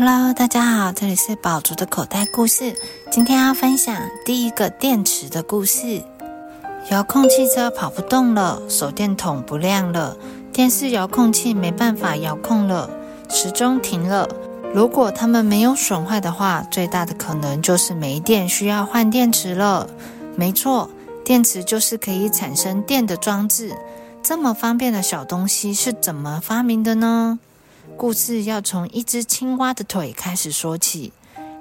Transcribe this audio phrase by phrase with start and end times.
[0.00, 2.72] Hello，大家好，这里是宝竹的口袋故事。
[3.10, 6.00] 今天要分享第一个电池的故事。
[6.92, 10.16] 遥控汽车跑不动了，手电筒不亮了，
[10.52, 12.88] 电视遥控器没办法遥控了，
[13.28, 14.28] 时钟停了。
[14.72, 19.90] 如果它们没有损坏的话，最大的可能就是没电，需要换电池了。
[20.36, 20.88] 没错，
[21.24, 23.74] 电池就是可以产生电的装置。
[24.22, 27.40] 这么方便的小东西是怎么发明的呢？
[27.98, 31.12] 故事要从一只青蛙的腿开始说起。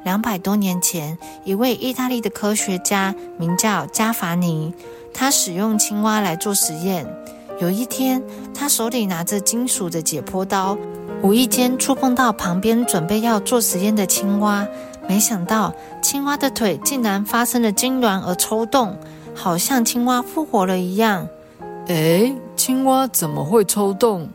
[0.04, 4.72] 两百多年前，一位意大利的科学家名叫加法尼，
[5.12, 7.08] 他使用青蛙来做实验。
[7.60, 8.22] 有一天，
[8.54, 10.78] 他手里拿着金属的解剖刀，
[11.24, 14.68] 无意间触碰到旁边准备要做实验的青蛙，
[15.10, 18.96] 没想到青蛙的腿竟然发生了痉挛而抽动，
[19.34, 21.28] 好像青蛙复活了一样。
[21.88, 24.30] 诶，青蛙怎么会抽动？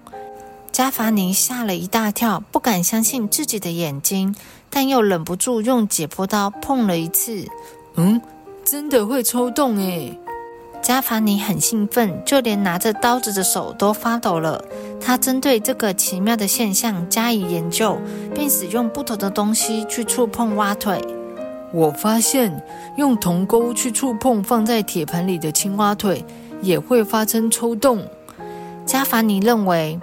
[0.72, 4.34] 加法尼吓了一大跳，不敢相信自己的眼睛，
[4.70, 7.46] 但又忍不住用解剖刀碰了一次。
[7.96, 8.18] 嗯，
[8.64, 10.18] 真的会抽动诶。
[10.80, 14.64] 加法尼很兴奋，就连拿着刀子的手都发抖了。
[14.98, 17.98] 他针对这个奇妙的现象加以研究，
[18.34, 20.98] 并使用不同的东西去触碰蛙腿。
[21.70, 22.64] 我发现，
[22.96, 26.24] 用铜钩去触碰放在铁盆里的青蛙腿，
[26.62, 28.02] 也会发生抽动。
[28.86, 30.00] 加法尼认为。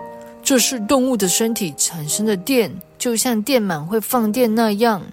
[0.49, 5.03] 这是动物的身体产生的电，就像电鳗会放电那样。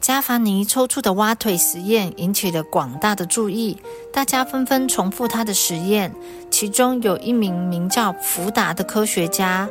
[0.00, 3.78] 加法尼抽出的蛙腿实验引起了广大的注意，
[4.12, 6.12] 大家纷纷重复他的实验。
[6.50, 9.68] 其中有一名名叫福达的科学家，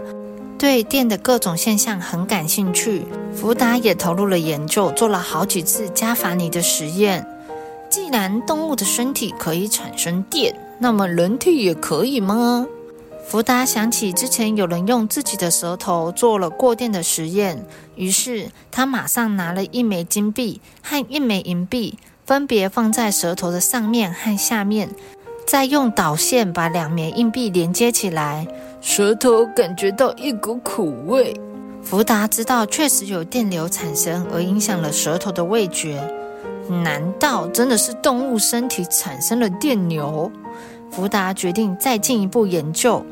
[0.58, 3.06] 对电的各种现象很感兴趣。
[3.36, 7.28] 福达也投入了研究，做了好几次加法尼的实验。
[7.90, 12.66] 既然动物的身体可以产生电，那么人体也可以吗？
[13.26, 24.90] 福达想起之前有人用自己的舌头做了过电的实验，于是他马上拿了一枚金币和一枚银币，分别放在舌头的上面和下面，
[25.48, 28.46] 再用导线把两枚硬币连接起来。
[28.82, 31.34] 舌头感觉到一股苦味。
[31.82, 36.02] 福达知道确实有电流产生，而影响了舌头的味觉。
[36.84, 40.32] 难道真的是动物身体产生了电流？
[40.92, 43.04] 福达决定再进一步研究。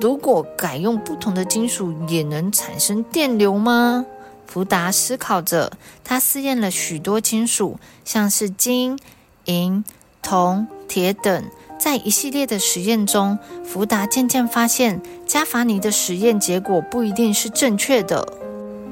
[0.00, 4.04] 如果改用不同的金属，也能产生电流吗？
[4.46, 5.72] 福达思考着。
[6.04, 8.98] 他试验了许多金属，像是金、
[9.44, 9.84] 银、
[10.20, 11.44] 铜、铁等。
[11.78, 18.26] 在一系列的实验中，福达渐渐发现，加法尼的实验结果不一定是正确的，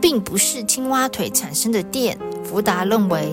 [0.01, 2.19] 并不是青蛙腿产生的电。
[2.45, 3.33] 福达认为，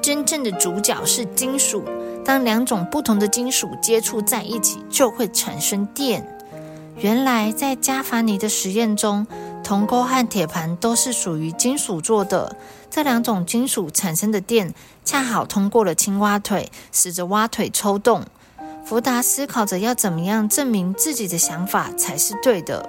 [0.00, 1.84] 真正的主角是金属。
[2.24, 6.26] 当两种不同的金属接触在一起，就会产生电。
[6.98, 9.26] 原来，在加法尼的实验中，
[9.62, 12.56] 铜钩和铁盘都是属于金属做的。
[12.88, 14.72] 这两种金属产生的电，
[15.04, 18.24] 恰好通过了青蛙腿，使得蛙腿抽动。
[18.84, 22.88] 福达思考着要怎么样证明自己的想法才是对的。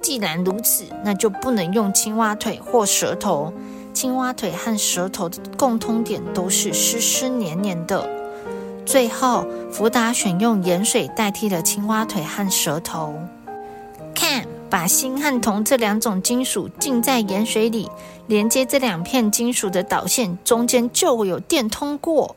[0.00, 3.52] 既然如此，那就不能用青蛙腿或舌头。
[3.92, 8.08] 青蛙腿和舌头的共通点都是湿湿黏黏的。
[8.88, 13.14] 最后，福达选用盐水代替了青蛙腿和舌头。
[14.14, 17.90] 看，把锌和铜这两种金属浸在盐水里，
[18.28, 22.34] 连接这两片金属的导线中间就会有电通过。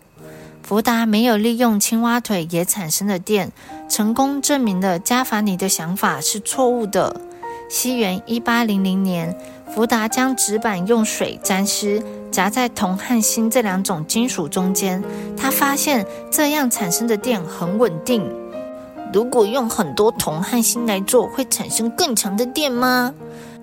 [0.61, 3.53] 福达没有利用青蛙腿也产生了电，
[3.87, 7.21] 成功证明了加法尼的想法是错误的。
[7.71, 9.33] 西元一八零零年，
[9.73, 12.03] 福达将纸板用水沾湿。
[12.29, 15.01] 夹在铜和锌这两种金属中间，
[15.37, 18.29] 他发现这样产生的电很稳定。
[19.13, 23.13] 如果用很多铜和锌来做，会产生更强的电吗？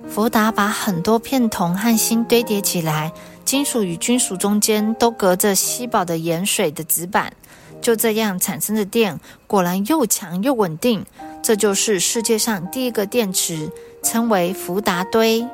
[0.09, 3.13] 福达把很多片铜和锌堆叠起来，
[3.45, 7.35] 金属与金属中间都隔着稀薄的盐水的纸板，
[7.83, 11.05] 就这样产生的电果然又强又稳定。
[11.43, 13.71] 这就是世界上第一个电池，
[14.03, 15.47] 称为福达堆。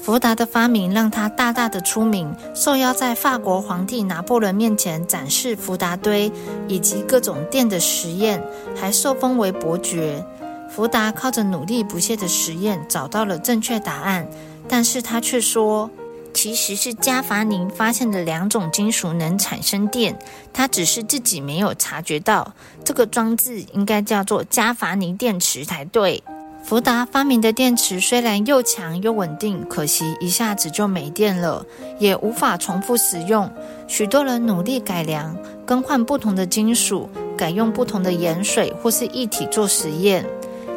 [0.00, 6.32] 福达的发明让他大大的出名，受邀在法国皇帝拿破仑面前展示福达堆
[6.66, 8.42] 以及各种电的实验，
[8.74, 10.26] 还受封为伯爵。
[10.68, 14.26] 福达靠着努力不懈的实验找到了正确答案，
[14.68, 15.88] 但是他却说，
[16.34, 20.18] 其实是加法尼发现的两种金属能产生电，
[20.52, 22.54] 他只是自己没有察觉到。
[22.84, 26.24] 这个装置应该叫做加法尼电池才对。
[26.62, 31.66] 福达发明的电池虽然又强又稳定，可惜一下子就没电了，
[31.98, 33.50] 也无法重复使用。
[33.88, 35.36] 许多人努力改良，
[35.66, 40.24] 更换不同的金属，改用不同的盐水或是液体做实验。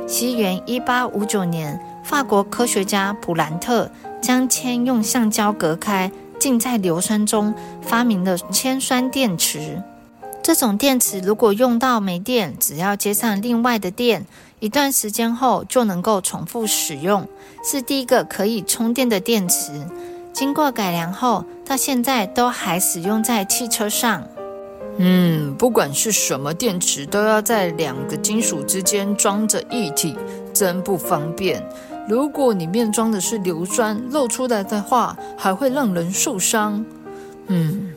[0.08, 3.90] 西元一八五九年，法国科学家普兰特
[4.22, 9.82] 将铅用橡胶隔开，浸在硫酸中，发明了铅酸电池。
[10.44, 14.28] 这种电池如果用到没电，只要接上另外的电，
[14.60, 17.28] 一段时间后就能够重复使用，
[17.63, 19.86] 是第一个可以充电的电池。
[20.34, 24.28] 经过改良后，到现在都还使用在汽车上。
[24.98, 30.16] 嗯，不管是什么电池，都要在两个金属之间装着液体，
[30.54, 31.62] 真不方便。
[32.08, 36.84] 如果里面装的是硫酸，漏出来的话，还会让人受伤。
[37.48, 37.94] 嗯。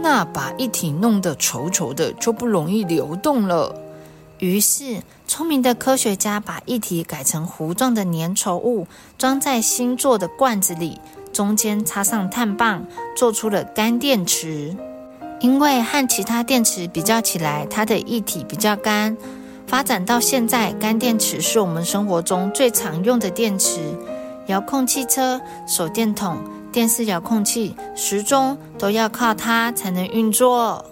[0.00, 3.74] 那把一体弄得稠稠的，就不容易流动了。
[4.42, 11.00] 于是，聪明的科学家把液体改成糊状的粘稠物，装在新做的罐子里，
[11.32, 12.84] 中间插上碳棒，
[13.16, 14.76] 做出了干电池。
[15.38, 19.16] 因为和其他电池比较起来，它的液体比较干。
[19.68, 23.96] 发展到现在，干电池是我们生活中最常用的电池，
[24.46, 26.36] 遥控汽车、手电筒。
[26.72, 30.84] 电视遥控器、时钟都要靠它才能运作。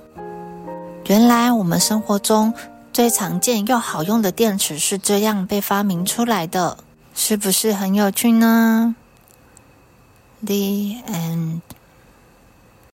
[1.06, 2.52] 原来我们生活中
[2.92, 6.78] 最常见又好用的电池是这样被发明出来的，
[7.14, 8.96] 是不是很有趣呢
[10.44, 11.60] ？The end.